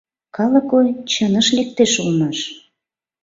[0.35, 2.39] Калык ой чыныш лектеш улмаш...